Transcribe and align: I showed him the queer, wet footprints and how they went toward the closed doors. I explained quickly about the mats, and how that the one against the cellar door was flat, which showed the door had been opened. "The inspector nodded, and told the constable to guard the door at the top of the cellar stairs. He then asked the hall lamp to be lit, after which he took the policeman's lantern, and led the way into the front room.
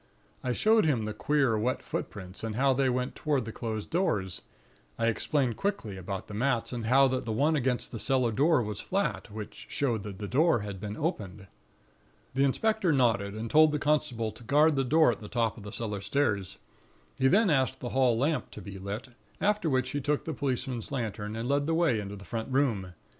I 0.43 0.51
showed 0.51 0.83
him 0.85 1.05
the 1.05 1.13
queer, 1.13 1.55
wet 1.59 1.83
footprints 1.83 2.43
and 2.43 2.55
how 2.55 2.73
they 2.73 2.89
went 2.89 3.13
toward 3.13 3.45
the 3.45 3.51
closed 3.51 3.91
doors. 3.91 4.41
I 4.97 5.05
explained 5.05 5.57
quickly 5.57 5.95
about 5.95 6.25
the 6.25 6.33
mats, 6.33 6.73
and 6.73 6.87
how 6.87 7.07
that 7.09 7.23
the 7.25 7.31
one 7.31 7.55
against 7.55 7.91
the 7.91 7.99
cellar 7.99 8.31
door 8.31 8.63
was 8.63 8.81
flat, 8.81 9.29
which 9.31 9.67
showed 9.69 10.01
the 10.01 10.27
door 10.27 10.61
had 10.61 10.79
been 10.79 10.97
opened. 10.97 11.45
"The 12.33 12.43
inspector 12.43 12.91
nodded, 12.91 13.35
and 13.35 13.47
told 13.47 13.71
the 13.71 13.77
constable 13.77 14.31
to 14.31 14.43
guard 14.43 14.75
the 14.75 14.83
door 14.83 15.11
at 15.11 15.19
the 15.19 15.29
top 15.29 15.55
of 15.55 15.61
the 15.61 15.71
cellar 15.71 16.01
stairs. 16.01 16.57
He 17.19 17.27
then 17.27 17.51
asked 17.51 17.79
the 17.79 17.89
hall 17.89 18.17
lamp 18.17 18.49
to 18.53 18.59
be 18.63 18.79
lit, 18.79 19.09
after 19.39 19.69
which 19.69 19.91
he 19.91 20.01
took 20.01 20.25
the 20.25 20.33
policeman's 20.33 20.91
lantern, 20.91 21.35
and 21.35 21.47
led 21.47 21.67
the 21.67 21.75
way 21.75 21.99
into 21.99 22.15
the 22.15 22.25
front 22.25 22.51
room. 22.51 22.93